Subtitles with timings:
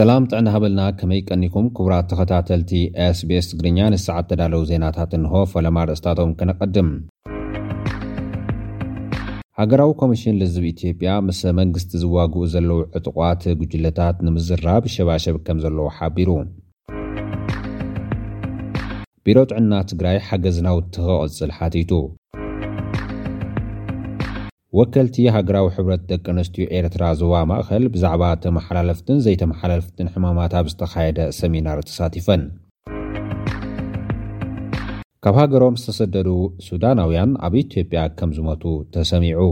[0.00, 2.70] ሰላም ጥዕና ሃበልና ከመይ ቀኒኩም ክቡራት ተኸታተልቲ
[3.14, 6.88] sbs ትግርኛ ንሰዓት ተዳለዉ ዜናታት እንሆ ፈለማ ርእስታቶም ከነቐድም
[9.60, 16.30] ሃገራዊ ኮሚሽን ልዝብ ኢትዮጵያ ምስ መንግስቲ ዝዋግኡ ዘለዉ ዕጡቋት ጉጅለታት ንምዝራብ ሸባሸብ ከም ዘለዉ ሓቢሩ
[19.26, 21.92] ቢሮ ጥዕና ትግራይ ሓገዝናውትክቅፅል ሓቲቱ
[24.78, 31.78] ወከልቲ ሃገራዊ ሕብረት ደቂ ኣንስትዮ ኤርትራ ዘዋ ማእኸል ብዛዕባ ተመሓላለፍትን ዘይተመሓላለፍትን ሕማማት ኣብ ዝተኻየደ ሰሚናር
[31.88, 32.42] ተሳቲፈን
[35.26, 36.28] ካብ ሃገሮም ዝተሰደዱ
[36.68, 38.62] ሱዳናውያን ኣብ ኢትዮጵያ ከም ዝሞቱ
[38.96, 39.42] ተሰሚዑ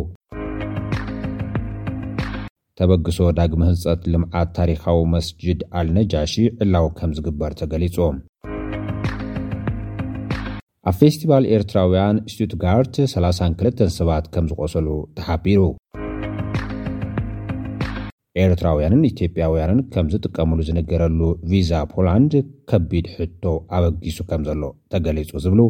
[2.81, 8.17] ተበግሶ ዳግሚ ህንፀት ልምዓት ታሪኻዊ መስጅድ ኣልነጃሺ ዕላው ከም ዝግበር ተገሊፁም
[10.89, 14.87] ኣብ ፌስቲቫል ኤርትራውያን ስቱትጋርት 32 ሰባት ከም ዝቆሰሉ
[15.19, 15.63] ተሓቢሩ
[18.45, 22.35] ኤርትራውያንን ኢትዮጵያውያንን ከም ዝጥቀሙሉ ዝንገረሉ ቪዛ ፖላንድ
[22.73, 23.45] ከቢድ ሕቶ
[23.79, 24.63] ኣበጊሱ ከም ዘሎ
[24.95, 25.61] ተገሊጹ ዝብሉ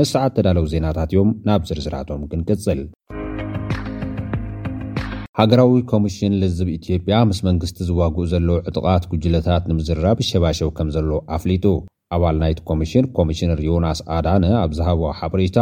[0.00, 2.82] ንስዓት ተዳለው ዜናታት እዮም ናብ ዝርዝራቶም ግንቅጽል
[5.40, 11.66] ሃገራዊ ኮሚሽን ልዝብ ኢትዮጵያ ምስ መንግስቲ ዝዋግኡ ዘለዉ ዕጡቓት ጉጅለታት ንምዝራብ ሸባሸው ከም ዘሎ ኣፍሊጡ
[12.14, 15.58] ኣባል ናይቲ ኮሚሽን ኮሚሽነር ዮናስ ኣዳነ ኣብዝሃበዊ ሓበሬታ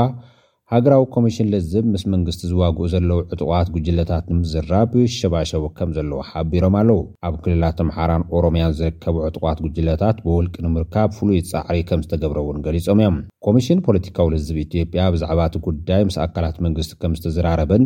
[0.72, 6.98] ሃገራዊ ኮሚሽን ልዝብ ምስ መንግስቲ ዝዋግኡ ዘለዉ ዕጡቃት ጉጅለታት ንምዝራብ ብሸባሸቦ ከም ዘለዎ ሓቢሮም ኣለዉ
[7.28, 13.16] ኣብ ክልላት ኣምሓራን ኦሮምያን ዝርከቡ ዕጡቋት ጉጅለታት ብውልቅ ንምርካብ ፍሉይ ፃዕሪ ከም ዝተገብረውን ገሊፆም እዮም
[13.48, 17.84] ኮሚሽን ፖለቲካዊ ልህዝብ ኢትዮ ያ ብዛዕባ እቲ ጉዳይ ምስ ኣካላት መንግስቲ ከም ዝተዝራረብን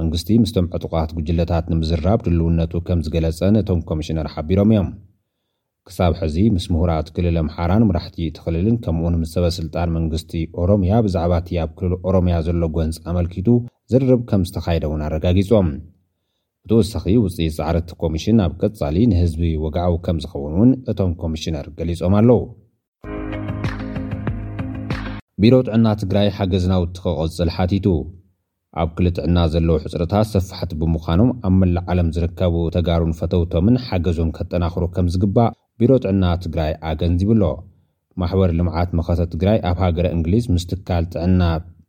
[0.00, 4.88] መንግስቲ ምስቶም ዕጡቃት ጉጅለታት ንምዝራብ ድልውነቱ ከም ዝገለፀን እቶም ኮሚሽነር ሓቢሮም እዮም
[5.88, 11.50] ክሳብ ሕዚ ምስ ምሁራት ክልል ኣምሓራን ምራሕቲ እትኽልልን ከምኡ ንምስ ሰበስልጣን መንግስቲ ኦሮምያ ብዛዕባ እቲ
[11.62, 13.48] ኣብ ክልል ኦሮምያ ዘሎ ጐንፂ ኣመልኪቱ
[13.92, 15.68] ዝርርብ ከም ዝተኻይደ እውን ኣረጋጊጾም
[16.64, 22.38] ብተወሳኺ ውጽኢት ፃዕረት ኮሚሽን ኣብ ቀጻሊ ንህዝቢ ወግዓው ከም ዝኸውን እውን እቶም ኮሚሽነር ገሊፆም ኣለዉ
[25.44, 27.86] ቢሮ ጥዕና ትግራይ ሓገዝናውቲ ክቐፅል ሓቲቱ
[28.82, 35.06] ኣብ ክል ጥዕና ዘለዉ ሕፅረታት ሰፋሕቲ ብምዃኖም ኣብ መላእዓለም ዝርከቡ ተጋሩን ፈተውቶምን ሓገዞን ከጠናኽሮ ከም
[35.14, 37.42] ዝግባእ ቢሮ ጥዕና ትግራይ ኣገንዚብኣሎ
[38.20, 41.42] ማሕበር ልምዓት መኸተ ትግራይ ኣብ ሃገረ እንግሊዝ ምስ ትካል ጥዕና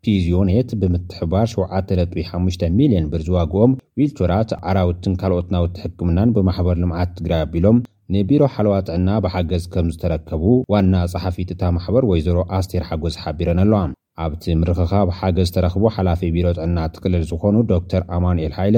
[0.06, 7.80] ፒዝዮኔት ብምትሕባር 75,ልዮን ብር ዝዋግኦም ዊልቱራት ዓራውትን ካልኦትናውቲ ሕክምናን ብማሕበር ልምዓት ትግራይ ኣቢሎም
[8.16, 13.82] ንቢሮ ሓለዋ ጥዕና ብሓገዝ ከም ዝተረከቡ ዋና ጸሓፊት እታ ማሕበር ወይዘሮ ኣስቴር ሓጐዝ ሓቢረን ኣለዋ
[14.26, 18.78] ኣብቲ ምርክኻብ ሓገዝ ዝተረኽቦ ሓላፈ ቢሮ ጥዕና ትክልል ዝኾኑ ዶክተር ኣማንኤል ሃይለ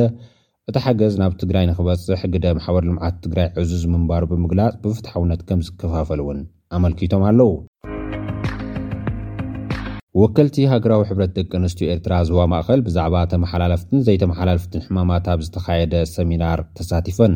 [0.71, 5.61] እቲ ሓገዝ ናብ ትግራይ ንኽበፅሕ ግደ ማሕበር ልምዓት ትግራይ ዕዙዝ ምንባር ብምግላፅ ብፍትሕ ውነት ከም
[5.67, 6.37] ዝከፋፈል እውን
[6.75, 7.49] ኣመልኪቶም ኣለው
[10.21, 16.61] ወከልቲ ሃገራዊ ሕብረት ደቂ ኣንስትዮ ኤርትራ ዝህዋ ማእኸል ብዛዕባ ተመሓላለፍትን ዘይተመሓላለፍትን ሕማማት ኣብ ዝተኻየደ ሰሚናር
[16.79, 17.35] ተሳቲፈን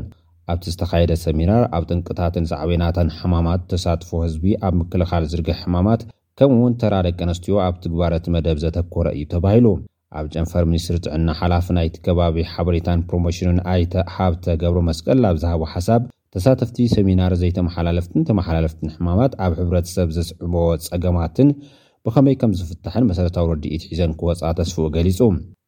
[0.54, 6.04] ኣብቲ ዝተካየደ ሰሚናር ኣብ ጥንቅታትን ሳዕበናተን ሕማማት ተሳትፎ ህዝቢ ኣብ ምክልኻል ዝርግህ ሕማማት
[6.42, 9.68] ከምኡ ውን ተራ ደቂ ኣንስትዮ ኣብ ትግባረት መደብ ዘተኮረ እዩ ተባሂሉ
[10.18, 15.62] ኣብ ጨንፈር ሚኒስትሪ ትዕና ሓላፍ ናይቲ ከባቢ ሓበሬታን ፕሮሞሽንን ኣይተ ሃብተ ገብሮ መስቀል ብ ዝሃቦ
[15.74, 16.02] ሓሳብ
[16.36, 20.54] ተሳተፍቲ ሰሚናር ዘይተመሓላለፍትን ተመሓላለፍትን ሕማማት ኣብ ሕብረተሰብ ዘስዕቦ
[20.92, 21.50] ፀገማትን
[22.06, 25.20] ብኸመይ ከም ዝፍታሕን መሰረታዊ ረዲኢት ሒዘን ክወፃ ተስፍኡ ገሊፁ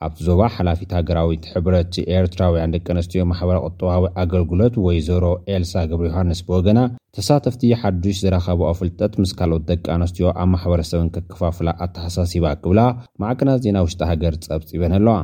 [0.06, 6.42] ኣብቲ ዞባ ሓላፊት ሃገራዊ ሕብረት ኤርትራውያን ደቂ ኣንስትዮ ማሕበረ ቁጠባዊ ኣገልግሎት ወይዘሮ ኤልሳ ግብሪ ዮሃንስ
[6.48, 6.80] ብወገና
[7.18, 12.82] ተሳተፍቲ ሓዱሽ ዝረኸበኦ ፍልጠት ምስ ካልኦት ደቂ ኣንስትዮ ኣብ ማሕበረሰብን ክከፋፍላ ኣተሓሳሲባ ክብላ
[13.24, 15.16] ማዕክናት ዜና ውሽጢ ሃገር ፀብፂበን ኣለዋ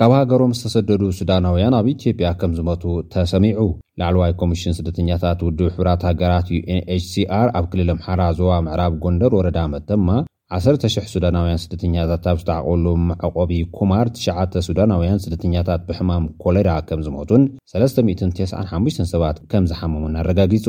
[0.00, 3.58] ካብ ሃገሮም ዝተሰደዱ ስዳናውያን ኣብ ኢትዮጵያ ከም ዝመቱ ተሰሚዑ
[4.00, 10.08] ላዕለዋይ ኮሚሽን ስደተኛታት ውድብ ሕብራት ሃገራት ዩንችሲር ኣብ ክልል ኣምሓራ ዞባ ምዕራብ ጎንደር ወረዳ መተማ
[10.56, 19.00] 1,00 ሱዳናውያን ስደተኛታት ኣብ ዝተዓቕበሉ መዕቆቢ ኩማር ትሽዓተ ሱዳናውያን ስደተኛታት ብሕማም ኮሌራ ከም ዝሞቱን 395
[19.12, 20.66] ሰባት ከም ዝሓመሙን ኣረጋጊጹ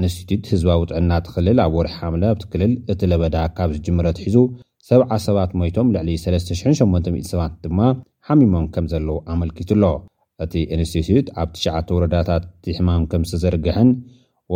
[0.00, 4.36] ኢንስትትት ህዝባዊ ውጥዕና ትኽልል ኣብ ወርሒ ሓምለ ኣብ ትክልል እቲ ለበዳ ካብ ዝጅምረት ሒዙ
[4.90, 7.80] ሰብዓ ሰባት ሞይቶም ልዕሊ 38 ሰባ ድማ
[8.28, 9.84] ሓሚሞም ከም ዘለዉ ኣመልኪቱኣሎ
[10.46, 13.90] እቲ ኢንስትትት ኣብ ትሽዓተ ወረዳታት እቲ ሕማም ከም ዝተዘርግሕን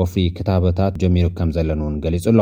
[0.00, 2.40] ወፍ ክታበታት ጀሚሩ ከም ዘለን እውን ገሊጹ ኣሎ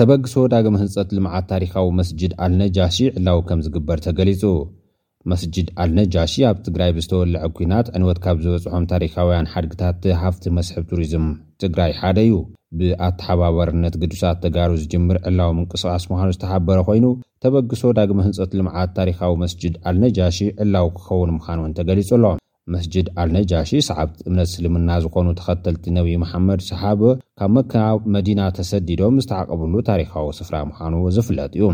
[0.00, 4.42] ተበግሶ ዳግመ ህንፀት ልምዓት ታሪካዊ መስጅድ ኣልነጃሺ ዕላው ከም ዝግበር ተገሊጹ
[5.30, 11.26] መስጅድ ኣልነጃሺ ኣብ ትግራይ ብዝተወልዐ ኩናት ዕንወት ካብ ዝበፅሖም ታሪካውያን ሓድግታት ቲሃፍቲ መስሕብ ቱሪዝም
[11.64, 12.36] ትግራይ ሓደ እዩ
[12.78, 17.06] ብኣተሓባበርነት ግዱሳት ተጋር ዝጅምር ዕላዊ ምንቅስቃስ ምዃኑ ዝተሓበረ ኮይኑ
[17.44, 22.40] ተበግሶ ዳግሚ ህንፀት ልምዓት ታሪካዊ መስጅድ ኣልነጃሺ ዕላው ክኸውን ምዃን እውን ተገሊጹ ኣሎም
[22.72, 27.00] መስጅድ ኣልነጃሺ ሰዓብቲ እምነት ስልምና ዝኾኑ ተኸተልቲ ነብዪ መሓመድ ሰሓብ
[27.38, 27.72] ካብ መካ
[28.14, 31.64] መዲና ተሰዲዶም ዝተዓቐብሉ ታሪኻዊ ስፍራ ምዃኑ ዝፍለጥ እዩ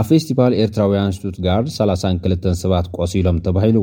[0.00, 3.78] ኣብ ፌስቲቫል ኤርትራውያን ስቱትጋርድ 32 ሰባት ቆሲሎም ተባሂሉ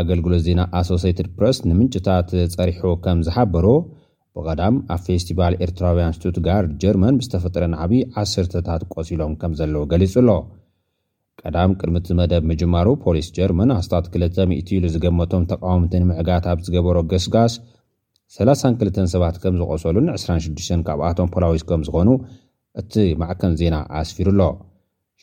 [0.00, 3.68] ኣገልግሎት ዜና ኣሶስትድ ፕረስ ንምንጭታት ፀሪሑ ከም ዝሓበሮ
[4.36, 10.30] ብቐዳም ኣብ ፌስቲቫል ኤርትራውያን ስቱትጋርድ ጀርመን ብዝተፈጥረ ንዓብዪ 10ርታት ቈሲሎም ከም ዘለዉ ገሊጹ ኣሎ
[11.42, 16.96] ቀዳም ቅድሚ ቲ መደብ ምጅማሩ ፖሊስ ጀርመን ኣስታት 200 ኢሉ ዝገመቶም ተቃወምቲ ንምዕጋት ኣብ ዝገበሮ
[17.12, 17.54] ገስጋስ
[18.34, 22.10] 32 ሰባት ከም ዝቆሰሉን 26 ካብኣቶም ፖላዊስ ከም ዝኾኑ
[22.80, 22.92] እቲ
[23.22, 24.40] ማዕከም ዜና ኣስፊሩ ኣሎ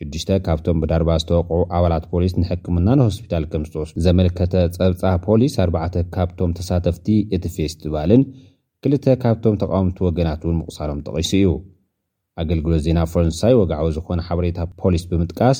[0.05, 6.51] 6ሽ ካብቶም ብዳርባ ዝተወቕዑ ኣባላት ፖሊስ ንሕክምና ንሆስፒታል ከም ዝተወሱ ዘመልከተ ፀብፃ ፖሊስ 4ተ ካብቶም
[6.59, 7.07] ተሳተፍቲ
[7.37, 8.23] እቲ ፌስቲቫልን
[8.87, 11.49] 2ልተ ካብቶም ተቃወምቲ ወገናት እውን ምቕሳሎም ተቒሱ እዩ
[12.43, 15.59] ኣገልግሎት ዜና ፈረንሳይ ወጋዓዊ ዝኾነ ሓበሬታ ፖሊስ ብምጥቃስ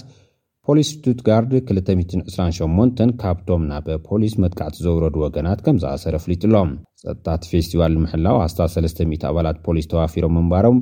[0.71, 6.71] ፖሊስ ስቱትጋርድ 228 ካብቶም ናበ ፖሊስ መትካዕቲ ዘውረዱ ወገናት ከም ዝኣሰረ ኣፍሊጡ ኣሎም
[7.04, 10.77] ፀጥታት ፌስቲቫል ንምሕላው ሃስታ300 ኣባላት ፖሊስ ተዋፊሮም እንባሮም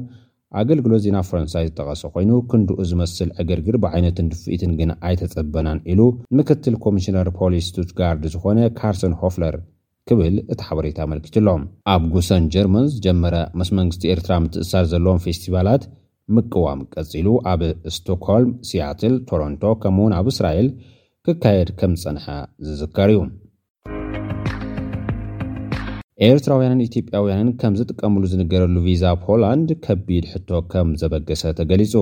[0.62, 6.02] ኣገልግሎት እዜና ፈረንሳይ ዝጠቐሰ ኮይኑ ክንድኡ ዝመስል ዕገርግር ብዓይነትን ድፍኢትን ግን ኣይተጸበናን ኢሉ
[6.40, 9.58] ምክትል ኮሚሽነር ፖሊስ ስቱትጋርድ ዝኾነ ካርሰን ሆፍለር
[10.10, 11.64] ክብል እቲ ሓበሬታ ኣመልኪት ሎም
[11.94, 15.86] ኣብ ጉሰን ጀርመን ዝጀመረ መስ መንግስቲ ኤርትራ ምትእሳር ዘለዎም ፌስቲቫላት
[16.36, 17.62] ምቅዋም ቀጺሉ ኣብ
[17.96, 20.68] ስቶክሆልም ስያትል ቶሮንቶ ከም ውን ኣብ እስራኤል
[21.26, 22.26] ክካየድ ከም ዝጸንሐ
[22.68, 23.20] ዝዝከር እዩ
[26.28, 31.94] ኤርትራውያንን ኢትጵያውያንን ከም ዝጥቀምሉ ዝንገረሉ ቪዛ ፖላንድ ከቢድ ሕቶ ከም ዘበገሰ ተገሊጹ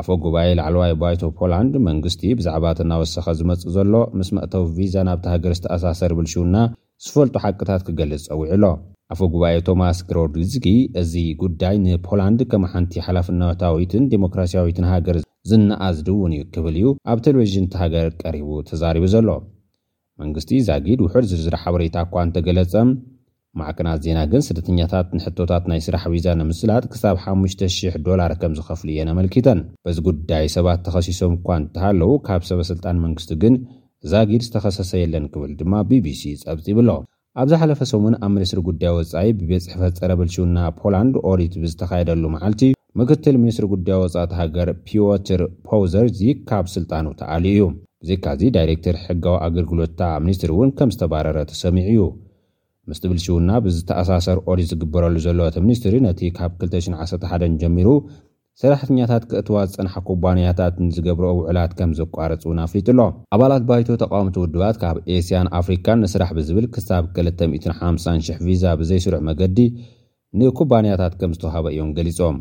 [0.00, 5.52] ዓፈ ጉባኤ ላዕለዋይ ባይቶ ፖላንድ መንግስቲ ብዛዕባ ተናወሰኸ ዝመፅእ ዘሎ ምስ መእተው ቪዛ ናብቲ ሃገር
[5.58, 6.56] ዝተኣሳሰር ብልሹውና
[7.06, 8.64] ዝፈልጡ ሓቂታት ክገልጽ ፀዊዑሎ
[9.14, 10.66] ኣፎ ጉባኤ ቶማስ ክሮድዝጊ
[11.02, 11.12] እዚ
[11.42, 15.16] ጉዳይ ንፖላንድ ከም ሓንቲ ሓላፍናታዊትን ዴሞክራሲያዊትን ሃገር
[15.50, 19.30] ዝነኣዝድእውን እዩ ክብል እዩ ኣብ ቴሌቭዥን ቲ ሃገር ቀሪቡ ተዛሪቡ ዘሎ
[20.22, 22.74] መንግስቲ ዛጊድ ውሑድ ዝርዝራ ሓበሬታ እኳ እንተገለፀ
[23.60, 29.10] ማዕክናት ዜና ግን ስደተኛታት ንሕቶታት ናይ ስራሕ ዊዛ ንምስላጥ ክሳብ 5,000 ዶላር ከም ዝኸፍሉ እየን
[29.14, 33.56] ኣመልኪተን በዚ ጉዳይ ሰባት ተኸሲሶም እኳ እንተሃለዉ ካብ ሰበስልጣን መንግስቲ ግን
[34.12, 36.90] ዛጊድ ዝተኸሰሰ የለን ክብል ድማ bቢሲ ፀብፂ ይብሎ
[37.40, 42.62] ኣብዝ ሓለፈ ሰሙን ኣብ ምኒስትሪ ጉዳይ ወፃኢ ብቤት ፅሕፈት ፀረ ብልሽውና ፖላንድ ኦዲት ብዝተካየደሉ መዓልቲ
[43.00, 47.68] ምክትል ምኒስትሪ ጉዳይ ወፃኢት ሃገር ፒዎትር ፖዘር ዚ ካብ ስልጣኑ ተኣሊዩ እዩ
[48.04, 52.00] ብዚካዓዚ ዳይሬክተር ሕጋዊ ኣገልግሎትታ ሚኒስትሪ እውን ከም ዝተባረረ ተሰሚዑ እዩ
[52.90, 57.88] ምስጢ ብልሽውና ብዝተኣሳሰር ኦዲት ዝግበረሉ ዘለዎት ሚኒስትሪ ነቲ ካብ 2011 ጀሚሩ
[58.62, 62.98] ሰራሕተኛታት ክእትዋ ዝጸንሓ ኩባንያታት ንዝገብሮኦ ውዕላት ከም ዘቋረፅውን ኣፍጡሎ
[63.34, 69.58] ኣባላት ባይቶ ተቃውምቲ ውድባት ካብ ኤስያን ኣፍሪካን ንስራሕ ብዝብል ክሳብ 25,000 ቪዛ ብዘይስርዕ መገዲ
[70.40, 72.38] ንኩባንያታት ከም ዝተውሃበ እዮም ገሊፆም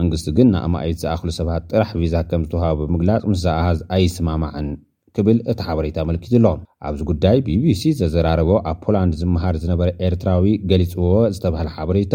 [0.00, 4.68] መንግስቲ ግን ንእማይት ዘኣኽሉ ሰባት ጥራሕ ቪዛ ከም ዝተውሃበ ብምግላፅ ምስ ዝኣሃዝ ኣይስማማዕን
[5.16, 6.50] ክብል እቲ ሓበሬታ መልኪት ሎ
[6.88, 11.06] ኣብዚ ጉዳይ bቢሲ ዘዘራረቦ ኣብ ፖላንድ ዝመሃር ዝነበረ ኤርትራዊ ገሊፅዎ
[11.36, 12.14] ዝተባሃለ ሓበሬታ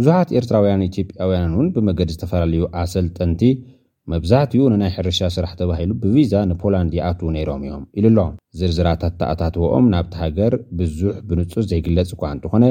[0.00, 3.40] ብዙሓት ኤርትራውያን ኢትጵያውያን እውን ብመገድ ዝተፈላለዩ ኣሰል ጠንቲ
[4.12, 8.26] መብዛሕትኡ ንናይ ሕርሻ ስራሕ ተባሂሉ ብቪዛ ንፖላንድ ይኣትዉ ነይሮም እዮም ኢሉ ኣሎ
[8.58, 12.64] ዝርዝራታተኣታትዎኦም ናብቲ ሃገር ብዙሕ ብንጹስ ዘይግለጽ እኳ እንትኾነ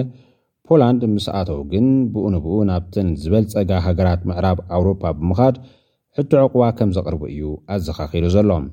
[0.69, 5.57] ፖላንድ ምስ ኣተው ግን ብኡ ንብኡ ናብተን ዝበል ጸጋ ሃገራት ምዕራብ ኣውሮፓ ብምኻድ
[6.19, 7.45] ሕቱ ዕቑዋ ከም ዘቕርቡ እዩ
[7.75, 8.67] ኣዘኻኺሩ ዘሎም